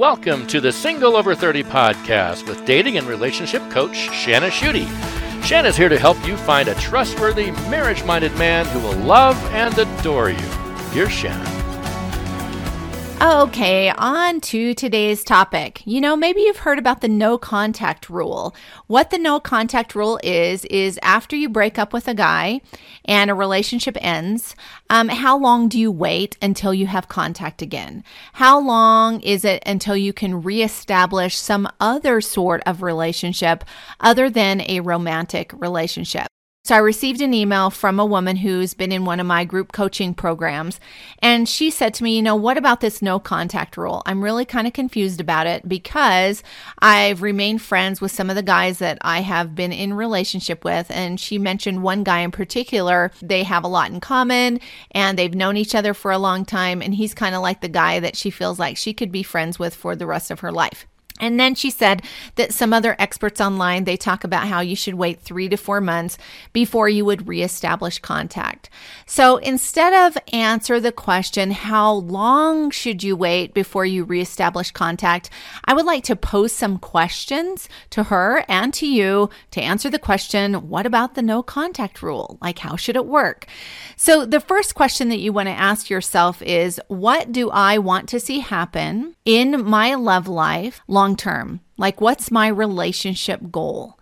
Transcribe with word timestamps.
Welcome 0.00 0.46
to 0.46 0.62
the 0.62 0.72
Single 0.72 1.14
Over 1.14 1.34
30 1.34 1.62
podcast 1.62 2.48
with 2.48 2.64
dating 2.64 2.96
and 2.96 3.06
relationship 3.06 3.60
coach 3.70 4.08
Shana 4.08 4.48
Schutte. 4.48 4.86
Shana's 5.42 5.76
here 5.76 5.90
to 5.90 5.98
help 5.98 6.16
you 6.26 6.38
find 6.38 6.70
a 6.70 6.74
trustworthy, 6.76 7.50
marriage 7.68 8.02
minded 8.04 8.34
man 8.38 8.64
who 8.68 8.78
will 8.80 8.96
love 9.04 9.36
and 9.52 9.76
adore 9.76 10.30
you. 10.30 10.48
Here's 10.94 11.10
Shana. 11.10 11.59
Okay, 13.22 13.90
on 13.90 14.40
to 14.40 14.72
today's 14.72 15.22
topic. 15.22 15.82
You 15.84 16.00
know, 16.00 16.16
maybe 16.16 16.40
you've 16.40 16.56
heard 16.56 16.78
about 16.78 17.02
the 17.02 17.08
no 17.08 17.36
contact 17.36 18.08
rule. 18.08 18.54
What 18.86 19.10
the 19.10 19.18
no 19.18 19.38
contact 19.38 19.94
rule 19.94 20.18
is, 20.22 20.64
is 20.64 20.98
after 21.02 21.36
you 21.36 21.50
break 21.50 21.78
up 21.78 21.92
with 21.92 22.08
a 22.08 22.14
guy 22.14 22.62
and 23.04 23.30
a 23.30 23.34
relationship 23.34 23.98
ends, 24.00 24.56
um, 24.88 25.08
how 25.08 25.36
long 25.36 25.68
do 25.68 25.78
you 25.78 25.92
wait 25.92 26.38
until 26.40 26.72
you 26.72 26.86
have 26.86 27.08
contact 27.08 27.60
again? 27.60 28.04
How 28.32 28.58
long 28.58 29.20
is 29.20 29.44
it 29.44 29.62
until 29.66 29.98
you 29.98 30.14
can 30.14 30.42
reestablish 30.42 31.36
some 31.36 31.68
other 31.78 32.22
sort 32.22 32.62
of 32.64 32.80
relationship 32.80 33.64
other 34.00 34.30
than 34.30 34.62
a 34.62 34.80
romantic 34.80 35.52
relationship? 35.52 36.28
So 36.62 36.74
I 36.74 36.78
received 36.78 37.22
an 37.22 37.32
email 37.32 37.70
from 37.70 37.98
a 37.98 38.04
woman 38.04 38.36
who's 38.36 38.74
been 38.74 38.92
in 38.92 39.06
one 39.06 39.18
of 39.18 39.26
my 39.26 39.46
group 39.46 39.72
coaching 39.72 40.12
programs. 40.12 40.78
And 41.20 41.48
she 41.48 41.70
said 41.70 41.94
to 41.94 42.04
me, 42.04 42.14
you 42.14 42.22
know, 42.22 42.36
what 42.36 42.58
about 42.58 42.82
this 42.82 43.00
no 43.00 43.18
contact 43.18 43.78
rule? 43.78 44.02
I'm 44.04 44.22
really 44.22 44.44
kind 44.44 44.66
of 44.66 44.74
confused 44.74 45.22
about 45.22 45.46
it 45.46 45.66
because 45.66 46.42
I've 46.78 47.22
remained 47.22 47.62
friends 47.62 48.02
with 48.02 48.12
some 48.12 48.28
of 48.28 48.36
the 48.36 48.42
guys 48.42 48.78
that 48.78 48.98
I 49.00 49.22
have 49.22 49.54
been 49.54 49.72
in 49.72 49.94
relationship 49.94 50.62
with. 50.62 50.90
And 50.90 51.18
she 51.18 51.38
mentioned 51.38 51.82
one 51.82 52.04
guy 52.04 52.20
in 52.20 52.30
particular. 52.30 53.10
They 53.22 53.42
have 53.42 53.64
a 53.64 53.68
lot 53.68 53.90
in 53.90 53.98
common 53.98 54.60
and 54.90 55.18
they've 55.18 55.34
known 55.34 55.56
each 55.56 55.74
other 55.74 55.94
for 55.94 56.12
a 56.12 56.18
long 56.18 56.44
time. 56.44 56.82
And 56.82 56.94
he's 56.94 57.14
kind 57.14 57.34
of 57.34 57.40
like 57.40 57.62
the 57.62 57.68
guy 57.68 58.00
that 58.00 58.16
she 58.16 58.28
feels 58.28 58.58
like 58.58 58.76
she 58.76 58.92
could 58.92 59.10
be 59.10 59.22
friends 59.22 59.58
with 59.58 59.74
for 59.74 59.96
the 59.96 60.06
rest 60.06 60.30
of 60.30 60.40
her 60.40 60.52
life. 60.52 60.86
And 61.20 61.38
then 61.38 61.54
she 61.54 61.70
said 61.70 62.02
that 62.36 62.52
some 62.52 62.72
other 62.72 62.96
experts 62.98 63.40
online 63.40 63.84
they 63.84 63.96
talk 63.96 64.24
about 64.24 64.48
how 64.48 64.60
you 64.60 64.74
should 64.74 64.94
wait 64.94 65.20
3 65.20 65.48
to 65.50 65.56
4 65.56 65.80
months 65.80 66.18
before 66.52 66.88
you 66.88 67.04
would 67.04 67.28
reestablish 67.28 67.98
contact. 67.98 68.70
So 69.06 69.36
instead 69.36 69.92
of 69.92 70.18
answer 70.32 70.80
the 70.80 70.92
question 70.92 71.50
how 71.50 71.92
long 71.92 72.70
should 72.70 73.02
you 73.02 73.16
wait 73.16 73.54
before 73.54 73.84
you 73.84 74.04
reestablish 74.04 74.70
contact, 74.70 75.30
I 75.64 75.74
would 75.74 75.86
like 75.86 76.04
to 76.04 76.16
pose 76.16 76.52
some 76.52 76.78
questions 76.78 77.68
to 77.90 78.04
her 78.04 78.44
and 78.48 78.72
to 78.74 78.86
you 78.86 79.30
to 79.52 79.60
answer 79.60 79.90
the 79.90 79.98
question 79.98 80.68
what 80.68 80.86
about 80.86 81.14
the 81.14 81.22
no 81.22 81.42
contact 81.42 82.02
rule? 82.02 82.38
Like 82.40 82.58
how 82.58 82.76
should 82.76 82.96
it 82.96 83.06
work? 83.06 83.46
So 83.96 84.24
the 84.24 84.40
first 84.40 84.74
question 84.74 85.08
that 85.10 85.20
you 85.20 85.32
want 85.32 85.48
to 85.48 85.52
ask 85.52 85.90
yourself 85.90 86.40
is 86.42 86.80
what 86.88 87.32
do 87.32 87.50
I 87.50 87.78
want 87.78 88.08
to 88.10 88.20
see 88.20 88.40
happen 88.40 89.14
in 89.24 89.64
my 89.64 89.94
love 89.94 90.28
life 90.28 90.80
long 90.88 91.16
term? 91.16 91.60
Like, 91.76 92.00
what's 92.00 92.30
my 92.30 92.48
relationship 92.48 93.40
goal? 93.50 93.98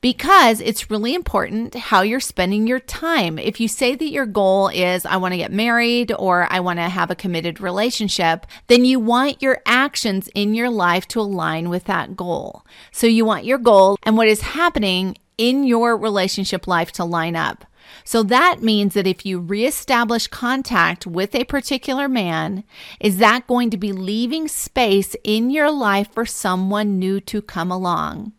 Because 0.00 0.60
it's 0.60 0.90
really 0.90 1.14
important 1.14 1.76
how 1.76 2.02
you're 2.02 2.18
spending 2.18 2.66
your 2.66 2.80
time. 2.80 3.38
If 3.38 3.60
you 3.60 3.68
say 3.68 3.94
that 3.94 4.10
your 4.10 4.26
goal 4.26 4.66
is, 4.66 5.06
I 5.06 5.16
want 5.18 5.32
to 5.32 5.38
get 5.38 5.52
married 5.52 6.12
or 6.18 6.48
I 6.50 6.58
want 6.58 6.80
to 6.80 6.88
have 6.88 7.12
a 7.12 7.14
committed 7.14 7.60
relationship, 7.60 8.44
then 8.66 8.84
you 8.84 8.98
want 8.98 9.40
your 9.40 9.62
actions 9.64 10.28
in 10.34 10.54
your 10.54 10.70
life 10.70 11.06
to 11.08 11.20
align 11.20 11.68
with 11.68 11.84
that 11.84 12.16
goal. 12.16 12.66
So 12.90 13.06
you 13.06 13.24
want 13.24 13.44
your 13.44 13.58
goal 13.58 13.96
and 14.02 14.16
what 14.16 14.26
is 14.26 14.40
happening 14.40 15.18
in 15.38 15.62
your 15.62 15.96
relationship 15.96 16.66
life 16.66 16.90
to 16.92 17.04
line 17.04 17.36
up. 17.36 17.64
So 18.04 18.22
that 18.24 18.62
means 18.62 18.94
that 18.94 19.06
if 19.06 19.24
you 19.24 19.40
reestablish 19.40 20.26
contact 20.26 21.06
with 21.06 21.34
a 21.34 21.44
particular 21.44 22.08
man, 22.08 22.64
is 23.00 23.18
that 23.18 23.46
going 23.46 23.70
to 23.70 23.76
be 23.76 23.92
leaving 23.92 24.48
space 24.48 25.14
in 25.24 25.50
your 25.50 25.70
life 25.70 26.08
for 26.12 26.26
someone 26.26 26.98
new 26.98 27.20
to 27.20 27.42
come 27.42 27.70
along? 27.70 28.32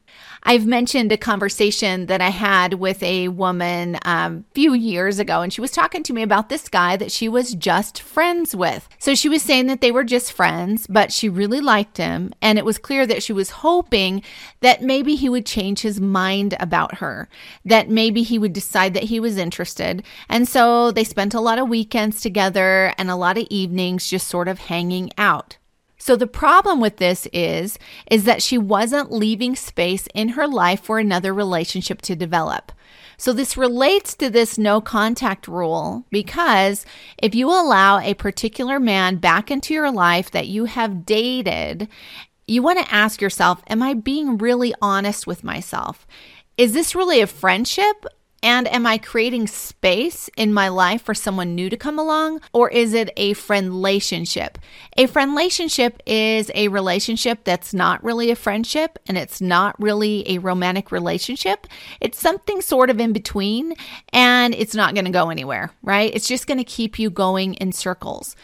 I've 0.46 0.66
mentioned 0.66 1.12
a 1.12 1.18
conversation 1.18 2.08
that 2.08 2.20
I 2.20 2.30
had 2.30 2.74
with 2.74 3.02
a 3.02 3.30
woman 3.30 3.96
a 3.96 4.10
um, 4.10 4.46
few 4.54 4.74
years 4.74 5.18
ago, 5.18 5.42
and 5.42 5.54
she 5.54 5.62
was 5.62 5.72
talking 5.72 6.04
to 6.04 6.14
me 6.14 6.22
about 6.22 6.50
this 6.50 6.68
guy 6.68 6.98
that 6.98 7.12
she 7.12 7.30
was 7.30 7.56
just 7.56 8.02
friends 8.02 8.54
with. 8.54 8.90
So 9.00 9.16
she 9.16 9.30
was 9.30 9.42
saying 9.42 9.68
that 9.68 9.80
they 9.80 9.92
were 9.92 10.04
just 10.04 10.34
friends, 10.34 10.86
but 10.88 11.14
she 11.14 11.30
really 11.30 11.62
liked 11.62 11.98
him, 11.98 12.34
and 12.42 12.58
it 12.58 12.66
was 12.66 12.78
clear 12.78 13.08
that 13.08 13.24
she 13.24 13.32
was 13.32 13.52
hoping 13.52 14.22
that 14.60 14.82
maybe 14.82 15.16
he 15.16 15.30
would 15.30 15.46
change 15.46 15.80
his 15.80 16.02
mind 16.02 16.56
about 16.60 16.96
her, 16.96 17.30
that 17.64 17.90
maybe 17.90 18.24
he 18.24 18.38
would 18.38 18.54
decide 18.54 18.94
that 18.96 19.04
he 19.04 19.22
was 19.22 19.38
interested. 19.38 20.04
And 20.28 20.48
so 20.48 20.92
they 20.92 21.06
spent 21.06 21.34
a 21.34 21.40
lot 21.40 21.60
of 21.60 21.70
weekends 21.70 22.20
together 22.20 22.94
and 22.98 23.10
a 23.10 23.16
lot 23.16 23.38
of 23.38 23.48
evenings 23.50 24.10
just 24.10 24.28
sort 24.28 24.50
of 24.50 24.60
hanging 24.60 25.10
out. 25.18 25.58
So 26.04 26.18
the 26.18 26.28
problem 26.28 26.82
with 26.82 26.98
this 26.98 27.30
is 27.32 27.80
is 28.12 28.26
that 28.26 28.44
she 28.44 28.58
wasn't 28.58 29.14
leaving 29.14 29.56
space 29.56 30.06
in 30.14 30.28
her 30.28 30.50
life 30.50 30.82
for 30.82 31.00
another 31.00 31.34
relationship 31.34 32.02
to 32.02 32.14
develop. 32.14 32.74
So 33.16 33.32
this 33.32 33.56
relates 33.56 34.14
to 34.16 34.30
this 34.30 34.58
no 34.58 34.82
contact 34.82 35.48
rule 35.48 36.04
because 36.12 36.86
if 37.20 37.34
you 37.34 37.48
allow 37.48 38.00
a 38.00 38.16
particular 38.16 38.82
man 38.82 39.16
back 39.16 39.50
into 39.50 39.74
your 39.74 39.92
life 39.92 40.30
that 40.32 40.50
you 40.50 40.66
have 40.66 41.06
dated, 41.06 41.88
you 42.48 42.62
want 42.62 42.80
to 42.80 42.94
ask 42.94 43.22
yourself, 43.22 43.64
am 43.68 43.82
I 43.82 43.94
being 43.94 44.38
really 44.38 44.74
honest 44.82 45.26
with 45.26 45.42
myself? 45.42 46.06
Is 46.58 46.74
this 46.74 46.96
really 46.96 47.22
a 47.22 47.28
friendship 47.28 48.06
and 48.44 48.68
am 48.68 48.86
I 48.86 48.98
creating 48.98 49.48
space 49.48 50.30
in 50.36 50.54
my 50.54 50.68
life 50.68 51.02
for 51.02 51.14
someone 51.14 51.56
new 51.56 51.70
to 51.70 51.78
come 51.78 51.98
along? 51.98 52.42
Or 52.52 52.70
is 52.70 52.94
it 52.94 53.10
a 53.16 53.34
friend 53.34 53.70
relationship? 53.70 54.60
A 54.98 55.08
friend 55.08 55.32
relationship 55.32 56.04
is 56.06 56.52
a 56.54 56.68
relationship 56.68 57.46
that's 57.46 57.74
not 57.74 58.04
really 58.04 58.30
a 58.30 58.36
friendship 58.36 59.00
and 59.08 59.18
it's 59.18 59.40
not 59.40 59.80
really 59.82 60.30
a 60.30 60.40
romantic 60.40 60.92
relationship. 60.92 61.66
It's 62.02 62.20
something 62.20 62.62
sort 62.62 62.90
of 62.90 63.00
in 63.00 63.14
between 63.14 63.76
and 64.12 64.54
it's 64.54 64.76
not 64.76 64.94
going 64.94 65.06
to 65.06 65.12
go 65.12 65.30
anywhere, 65.30 65.72
right? 65.82 66.14
It's 66.14 66.28
just 66.28 66.46
going 66.46 66.58
to 66.58 66.66
keep 66.66 67.00
you 67.00 67.10
going 67.10 67.54
in 67.56 67.72
circles 67.72 68.36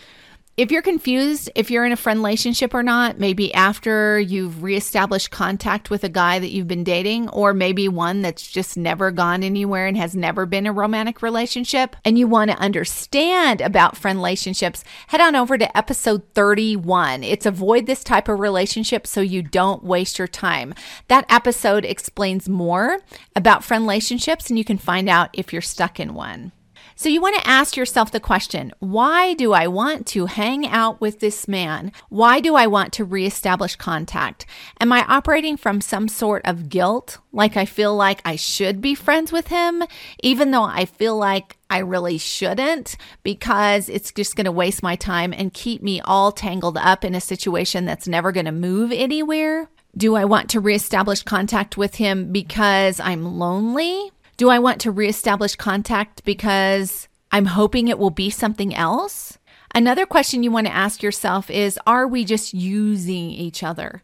if 0.60 0.72
you're 0.72 0.82
confused 0.82 1.50
if 1.56 1.72
you're 1.72 1.86
in 1.86 1.94
a 1.94 1.96
friend 1.96 2.20
relationship 2.20 2.74
or 2.74 2.84
not, 2.84 3.18
maybe 3.18 3.54
after 3.54 4.20
you've 4.20 4.62
reestablished 4.62 5.32
contact 5.32 5.90
with 5.90 6.04
a 6.04 6.10
guy 6.10 6.38
that 6.38 6.50
you've 6.50 6.68
been 6.68 6.84
dating, 6.84 7.30
or 7.30 7.54
maybe 7.54 7.88
one 7.88 8.22
that's 8.22 8.46
just 8.46 8.76
never 8.76 9.10
gone 9.10 9.42
anywhere 9.42 9.88
and 9.88 9.96
has 9.96 10.18
never 10.18 10.46
been 10.46 10.68
a 10.68 10.74
romantic 10.74 11.22
relationship, 11.22 11.96
and 12.04 12.20
you 12.20 12.28
want 12.28 12.52
to 12.52 12.58
understand 12.58 13.62
about 13.62 13.96
friend 13.96 14.20
relationships, 14.20 14.84
head 15.08 15.22
on 15.22 15.34
over 15.34 15.58
to 15.58 15.78
episode 15.78 16.24
31. 16.34 17.24
It's 17.24 17.46
avoid 17.46 17.86
this 17.86 18.04
type 18.04 18.28
of 18.28 18.40
relationship 18.40 19.08
so 19.08 19.22
you 19.22 19.42
don't 19.42 19.86
waste 19.86 20.20
your 20.20 20.28
time. 20.28 20.74
That 21.08 21.26
episode 21.30 21.86
explains 21.86 22.50
more 22.50 23.00
about 23.34 23.64
friend 23.64 23.84
relationships, 23.84 24.50
and 24.50 24.58
you 24.58 24.66
can 24.66 24.78
find 24.78 25.08
out 25.08 25.30
if 25.32 25.54
you're 25.54 25.62
stuck 25.62 26.02
in 26.02 26.14
one. 26.14 26.52
So 26.96 27.08
you 27.08 27.22
want 27.22 27.38
to 27.38 27.48
ask 27.48 27.78
yourself 27.78 28.12
the 28.12 28.20
question 28.20 28.74
why 28.80 29.34
do 29.34 29.54
I 29.54 29.68
want 29.68 30.06
to 30.08 30.26
hang 30.26 30.68
out 30.68 31.00
with 31.00 31.20
this 31.20 31.48
man? 31.48 31.92
Why 32.10 32.40
do 32.40 32.56
I 32.56 32.68
want 32.68 32.92
to 32.94 33.06
reestablish 33.06 33.78
contact? 33.78 34.46
Am 34.82 34.92
I 34.92 35.06
operating 35.08 35.56
from 35.56 35.82
some 35.82 36.08
sort 36.08 36.42
of 36.46 36.68
guilt? 36.68 37.20
Like 37.32 37.56
I 37.56 37.66
feel 37.66 37.96
like 37.96 38.22
I 38.26 38.36
should 38.36 38.82
be 38.82 38.96
friends 38.96 39.32
with 39.32 39.48
him, 39.48 39.84
even 40.22 40.52
though 40.52 40.64
I 40.64 40.86
feel 40.86 41.18
like 41.18 41.58
I 41.70 41.80
really 41.80 42.18
shouldn't 42.18 42.98
because 43.24 43.88
it's 43.90 44.12
just 44.12 44.36
going 44.36 44.46
to 44.46 44.52
waste 44.52 44.84
my 44.84 44.96
time 44.96 45.34
and 45.34 45.54
keep 45.54 45.82
me 45.82 46.02
all 46.02 46.32
tangled 46.32 46.78
up 46.78 47.06
in 47.06 47.16
a 47.16 47.22
situation 47.22 47.86
that's 47.86 48.08
never 48.08 48.32
going 48.32 48.48
to 48.48 48.52
move 48.52 48.92
anywhere? 48.92 49.70
Do 49.96 50.16
I 50.16 50.26
want 50.26 50.50
to 50.52 50.60
reestablish 50.60 51.24
contact 51.24 51.78
with 51.78 51.96
him 51.96 52.32
because 52.32 53.00
I'm 53.00 53.38
lonely? 53.38 54.12
Do 54.40 54.48
I 54.48 54.58
want 54.58 54.80
to 54.82 54.92
reestablish 54.92 55.58
contact 55.58 56.24
because 56.24 57.10
I'm 57.30 57.48
hoping 57.48 57.90
it 57.90 58.00
will 58.00 58.10
be 58.10 58.30
something 58.30 58.74
else? 58.74 59.38
Another 59.76 60.06
question 60.06 60.44
you 60.44 60.50
want 60.50 60.66
to 60.66 60.74
ask 60.74 61.04
yourself 61.04 61.50
is 61.50 61.78
Are 61.86 62.08
we 62.08 62.24
just 62.24 62.54
using 62.54 63.32
each 63.32 63.64
other? 63.64 64.02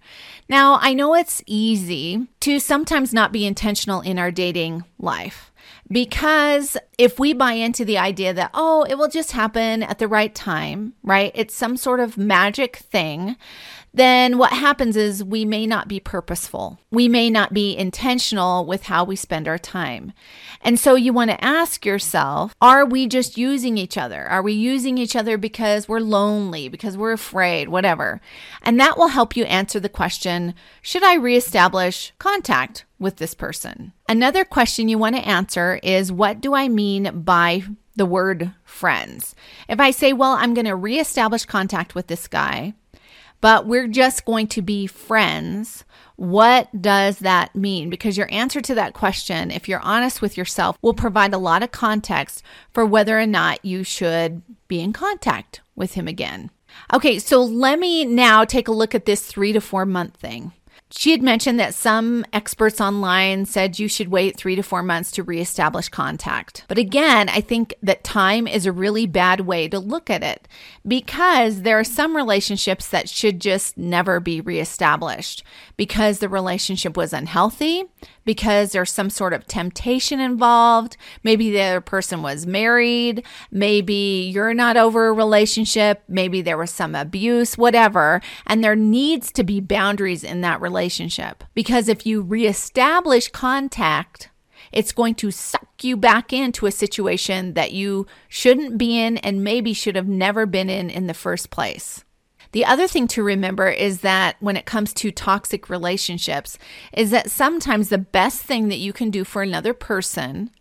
Now, 0.50 0.77
I 0.81 0.94
know 0.94 1.15
it's 1.15 1.42
easy 1.45 2.27
to 2.42 2.60
sometimes 2.60 3.13
not 3.13 3.31
be 3.31 3.45
intentional 3.45 4.01
in 4.01 4.19
our 4.19 4.30
dating 4.30 4.83
life 5.00 5.54
because 5.90 6.78
if 6.98 7.20
we 7.20 7.34
buy 7.34 7.54
into 7.54 7.86
the 7.86 7.98
idea 7.98 8.34
that, 8.34 8.52
oh, 8.54 8.86
it 8.90 8.98
will 8.98 9.08
just 9.08 9.34
happen 9.34 9.84
at 9.84 10.00
the 10.00 10.08
right 10.08 10.34
time, 10.34 10.94
right? 11.04 11.32
It's 11.36 11.56
some 11.56 11.78
sort 11.78 12.00
of 12.00 12.18
magic 12.18 12.78
thing, 12.78 13.36
then 13.94 14.38
what 14.38 14.52
happens 14.52 14.98
is 14.98 15.24
we 15.24 15.46
may 15.46 15.66
not 15.66 15.88
be 15.88 16.02
purposeful. 16.02 16.80
We 16.92 17.08
may 17.08 17.30
not 17.30 17.54
be 17.54 17.78
intentional 17.78 18.66
with 18.66 18.84
how 18.84 19.06
we 19.06 19.16
spend 19.16 19.48
our 19.48 19.58
time. 19.58 20.12
And 20.62 20.78
so 20.78 20.96
you 20.96 21.14
want 21.14 21.32
to 21.32 21.44
ask 21.44 21.86
yourself, 21.86 22.54
are 22.62 22.86
we 22.86 23.08
just 23.08 23.38
using 23.38 23.78
each 23.78 23.98
other? 23.98 24.26
Are 24.26 24.42
we 24.42 24.52
using 24.52 24.98
each 24.98 25.16
other 25.16 25.38
because 25.38 25.88
we're 25.88 26.00
lonely, 26.00 26.68
because 26.68 26.98
we're 26.98 27.14
afraid, 27.14 27.70
whatever? 27.70 28.20
And 28.62 28.78
that 28.82 28.98
will 28.98 29.10
help 29.10 29.38
you 29.38 29.46
answer 29.46 29.80
the 29.80 29.88
question, 29.88 30.56
should 30.82 31.04
I 31.04 31.16
reestablish 31.16 32.12
contact 32.20 32.84
with 33.00 33.16
this 33.16 33.34
person? 33.34 33.94
Another 34.07 34.46
question 34.46 34.88
you 34.88 34.98
want 34.98 35.16
to 35.16 35.28
answer 35.28 35.80
is, 35.81 36.12
what 36.12 36.40
do 36.40 36.54
I 36.54 36.68
mean 36.68 37.24
by 37.24 37.63
the 37.96 38.06
word 38.06 38.52
friends? 38.63 39.36
If 39.68 39.80
I 39.80 39.92
say, 39.92 40.13
well, 40.13 40.34
I'm 40.34 40.54
going 40.54 40.66
to 40.66 40.75
reestablish 40.75 41.46
contact 41.46 41.96
with 41.96 42.07
this 42.07 42.28
guy, 42.28 42.74
but 43.42 43.66
we're 43.66 43.88
just 43.88 44.25
going 44.25 44.48
to 44.48 44.62
be 44.62 44.86
friends. 44.86 45.84
What 46.18 46.81
does 46.81 47.19
that 47.19 47.56
mean? 47.56 47.90
Because 47.90 48.18
your 48.18 48.31
answer 48.31 48.62
to 48.62 48.75
that 48.75 48.94
question, 48.94 49.50
if 49.50 49.68
you're 49.68 49.81
honest 49.81 50.22
with 50.22 50.38
yourself, 50.38 50.78
will 50.81 50.94
provide 50.94 51.34
a 51.34 51.40
lot 51.40 51.63
of 51.63 51.72
context 51.72 52.44
for 52.72 52.86
whether 52.86 53.19
or 53.19 53.25
not 53.25 53.63
you 53.66 53.84
should 53.84 54.42
be 54.68 54.81
in 54.81 54.94
contact 54.94 55.62
with 55.75 55.96
him 55.96 56.08
again. 56.08 56.51
Okay, 56.94 57.19
so 57.19 57.44
let 57.44 57.80
me 57.80 58.06
now 58.06 58.46
take 58.46 58.68
a 58.68 58.74
look 58.74 58.94
at 58.94 59.06
this 59.06 59.25
three 59.25 59.51
to 59.54 59.62
four 59.62 59.86
month 59.86 60.16
thing. 60.16 60.51
She 60.97 61.12
had 61.12 61.21
mentioned 61.21 61.59
that 61.59 61.74
some 61.74 62.25
experts 62.31 62.80
online 62.80 63.45
said 63.45 63.80
you 63.80 63.89
should 63.89 64.07
wait 64.07 64.38
three 64.38 64.56
to 64.56 64.63
four 64.63 64.81
months 64.81 65.12
to 65.12 65.24
reestablish 65.24 65.89
contact. 65.89 66.63
But 66.69 66.77
again, 66.77 67.27
I 67.27 67.42
think 67.42 67.75
that 67.83 68.06
time 68.06 68.47
is 68.47 68.65
a 68.65 68.71
really 68.71 69.06
bad 69.06 69.42
way 69.42 69.68
to 69.68 69.77
look 69.77 70.09
at 70.09 70.24
it 70.24 70.47
because 70.88 71.63
there 71.63 71.77
are 71.77 71.83
some 71.83 72.15
relationships 72.15 72.88
that 72.89 73.09
should 73.09 73.42
just 73.42 73.77
never 73.77 74.21
be 74.21 74.39
reestablished 74.39 75.44
because 75.75 76.19
the 76.19 76.30
relationship 76.30 76.95
was 76.95 77.12
unhealthy, 77.12 77.83
because 78.25 78.72
there's 78.72 78.92
some 78.92 79.10
sort 79.10 79.33
of 79.33 79.48
temptation 79.48 80.19
involved. 80.19 80.98
Maybe 81.24 81.51
the 81.51 81.62
other 81.62 81.81
person 81.81 82.22
was 82.22 82.45
married. 82.45 83.24
Maybe 83.51 84.31
you're 84.33 84.54
not 84.54 84.77
over 84.77 85.07
a 85.07 85.13
relationship. 85.13 86.04
Maybe 86.07 86.42
there 86.42 86.57
was 86.57 86.72
some 86.72 86.95
abuse, 86.95 87.57
whatever. 87.57 88.22
And 88.45 88.63
there 88.63 88.75
needs 88.75 89.31
to 89.33 89.44
be 89.44 89.60
boundaries 89.60 90.24
in 90.24 90.42
that 90.42 90.62
relationship 90.62 91.44
because 91.54 91.88
if 91.88 92.06
you 92.06 92.22
reestablish 92.22 93.30
contact, 93.30 94.30
it's 94.72 94.92
going 94.92 95.16
to 95.16 95.31
suck 95.31 95.83
you 95.83 95.95
back 95.95 96.33
into 96.33 96.66
a 96.66 96.72
situation 96.72 97.54
that 97.54 97.72
you 97.72 98.07
shouldn't 98.27 98.77
be 98.77 99.00
in 99.00 99.18
and 99.18 99.44
maybe 99.44 99.74
should 99.74 99.95
have 99.95 100.07
never 100.07 100.45
been 100.45 100.69
in 100.69 100.89
in 100.89 101.07
the 101.07 101.13
first 101.13 101.50
place. 101.50 102.05
The 102.56 102.63
other 102.63 102.88
thing 102.88 103.10
to 103.10 103.22
remember 103.22 103.68
is 103.68 104.00
that 104.00 104.38
when 104.40 104.56
it 104.56 104.66
comes 104.66 104.94
to 104.94 105.12
toxic 105.12 105.69
relationships, 105.69 106.57
is 106.94 107.12
that 107.12 107.30
sometimes 107.30 107.90
the 107.90 107.98
best 107.98 108.44
thing 108.44 108.69
that 108.69 108.78
you 108.78 108.94
can 108.94 109.10
do 109.10 109.25
for 109.25 109.42
another 109.42 109.74
person, 109.74 110.52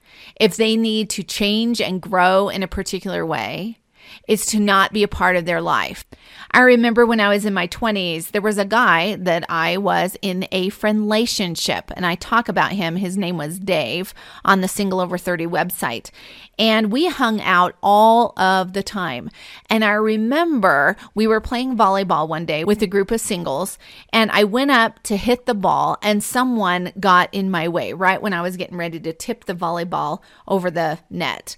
if 0.41 0.57
they 0.57 0.77
need 0.77 1.09
to 1.11 1.23
change 1.23 1.81
and 1.81 2.03
grow 2.03 2.49
in 2.49 2.65
a 2.65 2.67
particular 2.67 3.25
way, 3.25 3.79
is 4.29 4.47
to 4.47 4.61
not 4.61 4.93
be 4.93 5.03
a 5.03 5.09
part 5.09 5.37
of 5.37 5.45
their 5.45 5.61
life. 5.61 6.05
I 6.51 6.61
remember 6.61 7.05
when 7.05 7.21
I 7.21 7.29
was 7.29 7.45
in 7.45 7.53
my 7.53 7.67
20s, 7.67 8.31
there 8.31 8.41
was 8.41 8.59
a 8.59 8.65
guy 8.65 9.17
that 9.17 9.45
I 9.49 9.77
was 9.77 10.17
in 10.23 10.47
a 10.53 10.69
friendlationship, 10.69 11.91
and 11.97 12.07
I 12.07 12.15
talk 12.15 12.49
about 12.49 12.73
him. 12.73 12.97
His 12.97 13.17
name 13.17 13.37
was 13.37 13.59
Dave 13.59 14.15
on 14.45 14.61
the 14.61 14.69
Single 14.69 15.01
Over 15.01 15.19
30 15.19 15.47
website. 15.47 16.11
And 16.59 16.93
we 16.93 17.09
hung 17.09 17.41
out 17.41 17.75
all 17.83 18.39
of 18.39 18.73
the 18.73 18.85
time. 18.85 19.31
And 19.69 19.85
I 19.85 19.93
remember 19.93 20.97
we 21.15 21.27
were 21.27 21.41
playing 21.41 21.77
volleyball 21.77 22.29
one 22.29 22.47
day 22.47 22.65
with 22.65 22.81
a 22.83 22.87
group 22.87 23.11
of 23.11 23.21
singles, 23.21 23.77
and 24.13 24.31
I 24.31 24.45
went 24.45 24.71
up 24.71 25.03
to 25.05 25.17
hit 25.17 25.47
the 25.47 25.55
ball, 25.55 25.99
and 26.03 26.23
someone 26.23 26.93
got 27.01 27.29
in 27.33 27.51
my 27.51 27.69
way 27.69 27.93
right 27.93 28.23
when 28.23 28.33
I 28.33 28.43
was 28.43 28.57
getting 28.57 28.77
ready 28.77 29.01
to 29.01 29.13
tip 29.13 29.45
the 29.45 29.55
volleyball 29.55 30.21
over 30.47 30.71
the 30.71 31.01
net. 31.11 31.57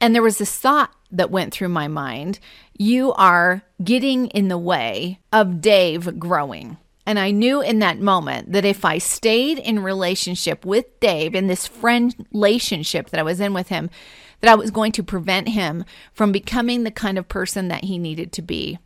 And 0.00 0.14
there 0.14 0.22
was 0.22 0.38
this 0.38 0.54
thought 0.58 0.92
that 1.16 1.30
went 1.30 1.52
through 1.52 1.68
my 1.68 1.88
mind 1.88 2.38
you 2.76 3.12
are 3.12 3.62
getting 3.82 4.26
in 4.28 4.48
the 4.48 4.58
way 4.58 5.20
of 5.32 5.60
Dave 5.60 6.18
growing. 6.18 6.76
And 7.06 7.18
I 7.18 7.30
knew 7.30 7.60
in 7.60 7.80
that 7.80 8.00
moment 8.00 8.52
that 8.52 8.64
if 8.64 8.84
I 8.84 8.98
stayed 8.98 9.58
in 9.58 9.80
relationship 9.80 10.64
with 10.64 10.98
Dave 11.00 11.34
in 11.34 11.46
this 11.46 11.66
friend 11.66 12.14
relationship 12.32 13.10
that 13.10 13.20
I 13.20 13.24
was 13.24 13.40
in 13.40 13.52
with 13.52 13.68
him, 13.68 13.90
that 14.40 14.50
I 14.50 14.54
was 14.54 14.70
going 14.70 14.92
to 14.92 15.02
prevent 15.02 15.50
him 15.50 15.84
from 16.12 16.32
becoming 16.32 16.82
the 16.82 16.90
kind 16.90 17.18
of 17.18 17.28
person 17.28 17.68
that 17.68 17.84
he 17.84 17.98
needed 17.98 18.32
to 18.32 18.42
be. 18.42 18.78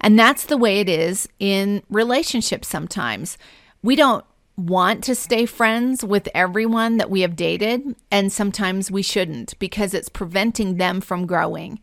And 0.00 0.18
that's 0.18 0.44
the 0.44 0.56
way 0.56 0.80
it 0.80 0.88
is 0.88 1.28
in 1.38 1.82
relationships 1.88 2.68
sometimes. 2.68 3.38
We 3.82 3.96
don't 3.96 4.24
want 4.56 5.04
to 5.04 5.14
stay 5.14 5.46
friends 5.46 6.04
with 6.04 6.28
everyone 6.34 6.98
that 6.98 7.10
we 7.10 7.22
have 7.22 7.36
dated, 7.36 7.96
and 8.10 8.32
sometimes 8.32 8.90
we 8.90 9.02
shouldn't 9.02 9.58
because 9.58 9.94
it's 9.94 10.08
preventing 10.08 10.76
them 10.76 11.00
from 11.00 11.26
growing. 11.26 11.80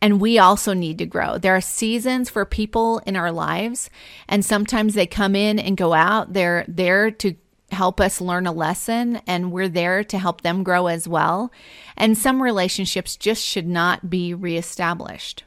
And 0.00 0.20
we 0.20 0.38
also 0.38 0.72
need 0.72 0.98
to 0.98 1.06
grow. 1.06 1.38
There 1.38 1.54
are 1.54 1.60
seasons 1.60 2.28
for 2.28 2.44
people 2.44 2.98
in 3.06 3.16
our 3.16 3.30
lives, 3.30 3.88
and 4.28 4.44
sometimes 4.44 4.94
they 4.94 5.06
come 5.06 5.36
in 5.36 5.58
and 5.58 5.76
go 5.76 5.92
out. 5.92 6.32
They're 6.32 6.64
there 6.66 7.10
to 7.12 7.36
help 7.70 8.00
us 8.00 8.20
learn 8.20 8.46
a 8.46 8.52
lesson, 8.52 9.20
and 9.26 9.52
we're 9.52 9.68
there 9.68 10.04
to 10.04 10.18
help 10.18 10.42
them 10.42 10.62
grow 10.62 10.88
as 10.88 11.06
well. 11.08 11.52
And 11.96 12.18
some 12.18 12.42
relationships 12.42 13.16
just 13.16 13.44
should 13.44 13.66
not 13.66 14.10
be 14.10 14.34
reestablished. 14.34 15.44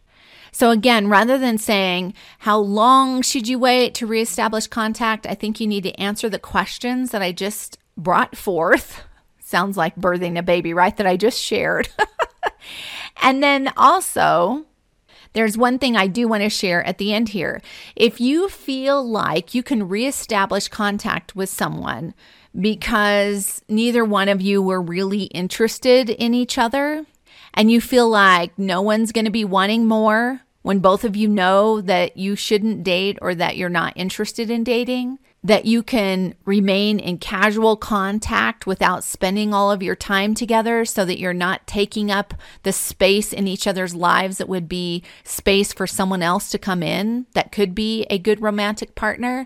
So 0.56 0.72
again, 0.72 1.10
rather 1.10 1.38
than 1.38 1.58
saying, 1.58 2.14
how 2.40 2.58
long 2.58 3.22
should 3.22 3.46
you 3.46 3.60
wait 3.60 3.94
to 3.96 4.08
reestablish 4.08 4.68
contact? 4.68 5.28
I 5.28 5.36
think 5.36 5.60
you 5.60 5.68
need 5.68 5.84
to 5.84 6.00
answer 6.00 6.30
the 6.30 6.40
questions 6.40 7.12
that 7.12 7.22
I 7.22 7.34
just 7.34 7.78
brought 7.98 8.38
forth. 8.38 9.04
Sounds 9.42 9.76
like 9.76 9.98
birthing 9.98 10.40
a 10.40 10.42
baby, 10.42 10.74
right? 10.74 10.96
That 10.96 11.08
I 11.08 11.18
just 11.18 11.42
shared. 11.42 11.90
and 13.22 13.44
then 13.44 13.74
also, 13.76 14.66
there's 15.34 15.58
one 15.58 15.78
thing 15.78 15.98
I 15.98 16.08
do 16.08 16.26
want 16.26 16.44
to 16.44 16.50
share 16.50 16.82
at 16.86 17.00
the 17.00 17.14
end 17.14 17.28
here. 17.28 17.62
If 17.98 18.22
you 18.22 18.48
feel 18.48 19.06
like 19.06 19.54
you 19.54 19.62
can 19.62 19.90
reestablish 19.90 20.70
contact 20.70 21.36
with 21.36 21.50
someone 21.50 22.14
because 22.58 23.62
neither 23.68 24.06
one 24.06 24.30
of 24.30 24.42
you 24.42 24.62
were 24.62 24.82
really 24.82 25.24
interested 25.24 26.10
in 26.10 26.34
each 26.34 26.58
other, 26.58 27.06
and 27.56 27.72
you 27.72 27.82
feel 27.82 28.10
like 28.10 28.58
no 28.60 28.82
one's 28.82 29.12
going 29.12 29.26
to 29.26 29.32
be 29.32 29.46
wanting 29.46 29.86
more, 29.86 30.42
when 30.66 30.80
both 30.80 31.04
of 31.04 31.16
you 31.16 31.28
know 31.28 31.80
that 31.80 32.18
you 32.18 32.36
shouldn't 32.36 32.84
date 32.84 33.20
or 33.22 33.36
that 33.36 33.56
you're 33.56 33.70
not 33.70 33.94
interested 33.96 34.50
in 34.50 34.64
dating, 34.64 35.20
that 35.44 35.66
you 35.66 35.84
can 35.84 36.34
remain 36.44 36.98
in 36.98 37.20
casual 37.20 37.78
contact 37.78 38.66
without 38.66 39.04
spending 39.04 39.54
all 39.54 39.72
of 39.72 39.84
your 39.84 39.96
time 39.96 40.34
together 40.34 40.84
so 40.84 41.06
that 41.06 41.20
you're 41.20 41.36
not 41.36 41.68
taking 41.68 42.10
up 42.10 42.34
the 42.64 42.72
space 42.72 43.32
in 43.32 43.48
each 43.48 43.68
other's 43.68 43.94
lives 43.94 44.40
that 44.40 44.50
would 44.50 44.68
be 44.68 45.04
space 45.24 45.72
for 45.72 45.86
someone 45.86 46.24
else 46.24 46.50
to 46.50 46.58
come 46.58 46.82
in 46.82 47.28
that 47.36 47.52
could 47.52 47.76
be 47.76 48.08
a 48.10 48.18
good 48.18 48.42
romantic 48.42 48.96
partner, 48.96 49.46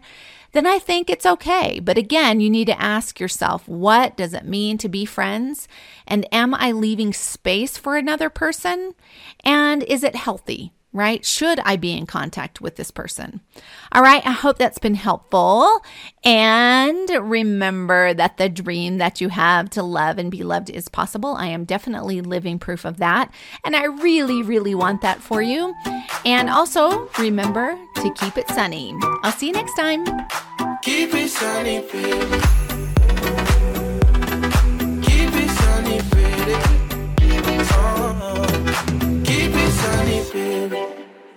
then 0.53 0.65
I 0.65 0.79
think 0.79 1.09
it's 1.09 1.25
okay. 1.25 1.81
But 1.81 1.97
again, 1.97 2.39
you 2.39 2.49
need 2.49 2.67
to 2.67 2.81
ask 2.81 3.19
yourself, 3.19 3.67
what 3.67 4.15
does 4.15 4.33
it 4.33 4.45
mean 4.45 4.77
to 4.77 4.87
be 4.87 5.03
friends? 5.03 5.67
And 6.07 6.25
am 6.33 6.55
I 6.55 6.71
leaving 6.71 7.11
space 7.11 7.77
for 7.77 7.97
another 7.97 8.29
person? 8.29 8.95
And 9.43 9.83
is 9.83 10.01
it 10.01 10.15
healthy? 10.15 10.71
Right? 10.91 11.23
Should 11.25 11.59
I 11.59 11.75
be 11.75 11.95
in 11.95 12.05
contact 12.05 12.61
with 12.61 12.75
this 12.75 12.91
person? 12.91 13.41
All 13.91 14.01
right, 14.01 14.25
I 14.25 14.31
hope 14.31 14.57
that's 14.57 14.79
been 14.79 14.95
helpful. 14.95 15.83
And 16.23 17.09
remember 17.21 18.13
that 18.13 18.37
the 18.37 18.49
dream 18.49 18.97
that 18.97 19.21
you 19.21 19.29
have 19.29 19.69
to 19.71 19.83
love 19.83 20.17
and 20.17 20.31
be 20.31 20.43
loved 20.43 20.69
is 20.69 20.89
possible. 20.89 21.35
I 21.35 21.47
am 21.47 21.65
definitely 21.65 22.21
living 22.21 22.59
proof 22.59 22.85
of 22.85 22.97
that. 22.97 23.31
And 23.63 23.75
I 23.75 23.85
really, 23.85 24.41
really 24.41 24.75
want 24.75 25.01
that 25.01 25.21
for 25.21 25.41
you. 25.41 25.75
And 26.25 26.49
also 26.49 27.09
remember 27.19 27.77
to 27.95 28.13
keep 28.13 28.37
it 28.37 28.47
sunny. 28.49 28.95
I'll 29.23 29.31
see 29.31 29.47
you 29.47 29.53
next 29.53 29.75
time. 29.75 30.05
Keep 30.81 31.13
it 31.13 31.29
sunny, 31.29 31.81
baby. 31.81 32.19
Keep 35.01 35.33
it 35.35 35.49
sunny, 35.49 36.01
baby. 36.11 36.55
Keep 37.17 37.47
it 37.47 37.65
sunny, 37.65 38.08
baby. 40.27 40.98